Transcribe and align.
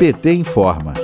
PT 0.00 0.32
informa. 0.32 0.94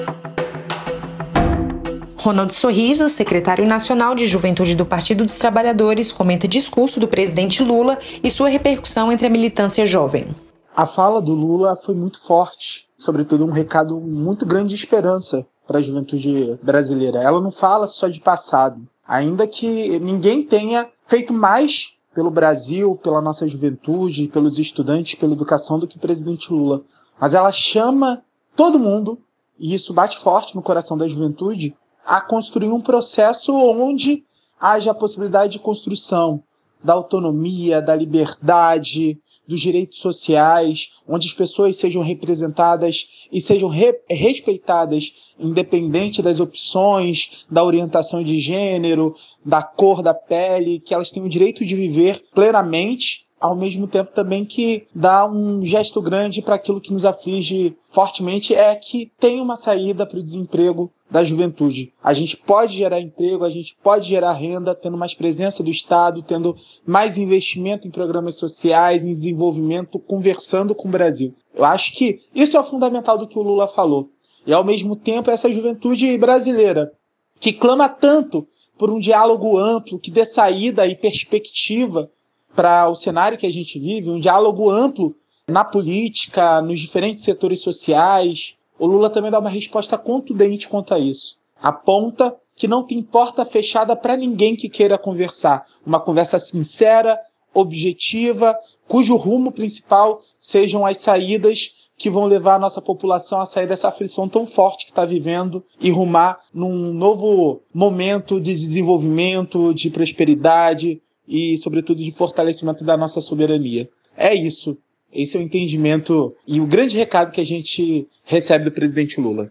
Ronald 2.16 2.54
Sorriso, 2.54 3.10
secretário 3.10 3.66
nacional 3.66 4.14
de 4.14 4.26
Juventude 4.26 4.74
do 4.74 4.86
Partido 4.86 5.22
dos 5.22 5.36
Trabalhadores, 5.36 6.10
comenta 6.10 6.48
discurso 6.48 6.98
do 6.98 7.06
presidente 7.06 7.62
Lula 7.62 7.98
e 8.24 8.30
sua 8.30 8.48
repercussão 8.48 9.12
entre 9.12 9.26
a 9.26 9.30
militância 9.30 9.84
jovem. 9.84 10.34
A 10.74 10.86
fala 10.86 11.20
do 11.20 11.34
Lula 11.34 11.76
foi 11.76 11.94
muito 11.94 12.18
forte, 12.22 12.88
sobretudo 12.96 13.44
um 13.44 13.50
recado 13.50 14.00
muito 14.00 14.46
grande 14.46 14.70
de 14.70 14.76
esperança 14.76 15.46
para 15.66 15.78
a 15.78 15.82
juventude 15.82 16.58
brasileira. 16.62 17.22
Ela 17.22 17.38
não 17.38 17.50
fala 17.50 17.86
só 17.86 18.08
de 18.08 18.22
passado, 18.22 18.80
ainda 19.06 19.46
que 19.46 19.98
ninguém 19.98 20.42
tenha 20.42 20.88
feito 21.06 21.34
mais 21.34 21.92
pelo 22.14 22.30
Brasil, 22.30 22.98
pela 23.02 23.20
nossa 23.20 23.46
juventude, 23.46 24.28
pelos 24.28 24.58
estudantes, 24.58 25.16
pela 25.16 25.34
educação 25.34 25.78
do 25.78 25.86
que 25.86 25.98
o 25.98 26.00
presidente 26.00 26.50
Lula. 26.50 26.80
Mas 27.20 27.34
ela 27.34 27.52
chama 27.52 28.22
todo 28.56 28.78
mundo, 28.78 29.20
e 29.58 29.74
isso 29.74 29.92
bate 29.92 30.18
forte 30.18 30.56
no 30.56 30.62
coração 30.62 30.96
da 30.96 31.06
juventude, 31.06 31.76
a 32.04 32.20
construir 32.20 32.70
um 32.70 32.80
processo 32.80 33.54
onde 33.54 34.24
haja 34.60 34.90
a 34.90 34.94
possibilidade 34.94 35.52
de 35.52 35.58
construção 35.58 36.42
da 36.82 36.94
autonomia, 36.94 37.82
da 37.82 37.94
liberdade, 37.94 39.18
dos 39.46 39.60
direitos 39.60 39.98
sociais, 39.98 40.90
onde 41.06 41.28
as 41.28 41.34
pessoas 41.34 41.76
sejam 41.76 42.02
representadas 42.02 43.06
e 43.30 43.40
sejam 43.40 43.68
re 43.68 43.94
respeitadas, 44.08 45.12
independente 45.38 46.20
das 46.22 46.40
opções, 46.40 47.44
da 47.50 47.62
orientação 47.62 48.24
de 48.24 48.38
gênero, 48.40 49.14
da 49.44 49.62
cor 49.62 50.02
da 50.02 50.14
pele, 50.14 50.80
que 50.80 50.92
elas 50.92 51.10
tenham 51.10 51.26
o 51.26 51.30
direito 51.30 51.64
de 51.64 51.76
viver 51.76 52.24
plenamente 52.34 53.25
ao 53.40 53.54
mesmo 53.54 53.86
tempo 53.86 54.12
também 54.12 54.44
que 54.44 54.86
dá 54.94 55.26
um 55.26 55.64
gesto 55.64 56.00
grande 56.00 56.40
para 56.42 56.54
aquilo 56.54 56.80
que 56.80 56.92
nos 56.92 57.04
aflige 57.04 57.76
fortemente 57.90 58.54
é 58.54 58.74
que 58.74 59.10
tem 59.18 59.40
uma 59.40 59.56
saída 59.56 60.06
para 60.06 60.18
o 60.18 60.22
desemprego 60.22 60.90
da 61.10 61.24
juventude. 61.24 61.92
A 62.02 62.12
gente 62.12 62.36
pode 62.36 62.76
gerar 62.76 63.00
emprego, 63.00 63.44
a 63.44 63.50
gente 63.50 63.76
pode 63.82 64.08
gerar 64.08 64.32
renda, 64.32 64.74
tendo 64.74 64.96
mais 64.96 65.14
presença 65.14 65.62
do 65.62 65.70
Estado, 65.70 66.22
tendo 66.22 66.56
mais 66.84 67.16
investimento 67.16 67.86
em 67.86 67.92
programas 67.92 68.36
sociais, 68.36 69.04
em 69.04 69.14
desenvolvimento, 69.14 69.98
conversando 69.98 70.74
com 70.74 70.88
o 70.88 70.90
Brasil. 70.90 71.34
Eu 71.54 71.64
acho 71.64 71.92
que 71.92 72.20
isso 72.34 72.58
é 72.58 72.62
fundamental 72.62 73.16
do 73.16 73.28
que 73.28 73.38
o 73.38 73.42
Lula 73.42 73.68
falou. 73.68 74.10
E 74.46 74.52
ao 74.52 74.64
mesmo 74.64 74.96
tempo 74.96 75.30
essa 75.30 75.50
juventude 75.50 76.16
brasileira 76.18 76.92
que 77.38 77.52
clama 77.52 77.88
tanto 77.88 78.46
por 78.78 78.90
um 78.90 78.98
diálogo 78.98 79.58
amplo 79.58 79.98
que 79.98 80.10
dê 80.10 80.24
saída 80.24 80.86
e 80.86 80.94
perspectiva 80.94 82.10
para 82.56 82.88
o 82.88 82.96
cenário 82.96 83.36
que 83.36 83.46
a 83.46 83.52
gente 83.52 83.78
vive, 83.78 84.08
um 84.08 84.18
diálogo 84.18 84.70
amplo 84.70 85.14
na 85.46 85.62
política, 85.62 86.60
nos 86.62 86.80
diferentes 86.80 87.22
setores 87.22 87.60
sociais. 87.60 88.54
O 88.78 88.86
Lula 88.86 89.10
também 89.10 89.30
dá 89.30 89.38
uma 89.38 89.50
resposta 89.50 89.96
contundente 89.98 90.68
quanto 90.68 90.94
a 90.94 90.98
isso. 90.98 91.36
Aponta 91.62 92.34
que 92.56 92.66
não 92.66 92.82
tem 92.82 93.02
porta 93.02 93.44
fechada 93.44 93.94
para 93.94 94.16
ninguém 94.16 94.56
que 94.56 94.68
queira 94.68 94.96
conversar. 94.96 95.66
Uma 95.84 96.00
conversa 96.00 96.38
sincera, 96.38 97.20
objetiva, 97.52 98.58
cujo 98.88 99.14
rumo 99.16 99.52
principal 99.52 100.22
sejam 100.40 100.86
as 100.86 100.98
saídas 100.98 101.72
que 101.96 102.10
vão 102.10 102.26
levar 102.26 102.56
a 102.56 102.58
nossa 102.58 102.82
população 102.82 103.40
a 103.40 103.46
sair 103.46 103.66
dessa 103.66 103.88
aflição 103.88 104.28
tão 104.28 104.46
forte 104.46 104.84
que 104.84 104.90
está 104.90 105.04
vivendo 105.04 105.64
e 105.80 105.90
rumar 105.90 106.40
num 106.52 106.92
novo 106.92 107.62
momento 107.72 108.38
de 108.38 108.52
desenvolvimento, 108.52 109.72
de 109.72 109.88
prosperidade, 109.88 111.00
e, 111.28 111.56
sobretudo, 111.58 112.02
de 112.02 112.12
fortalecimento 112.12 112.84
da 112.84 112.96
nossa 112.96 113.20
soberania. 113.20 113.88
É 114.16 114.34
isso. 114.34 114.76
Esse 115.12 115.36
é 115.36 115.40
o 115.40 115.42
entendimento 115.42 116.34
e 116.46 116.60
o 116.60 116.66
grande 116.66 116.96
recado 116.96 117.32
que 117.32 117.40
a 117.40 117.46
gente 117.46 118.06
recebe 118.24 118.64
do 118.64 118.72
presidente 118.72 119.20
Lula. 119.20 119.50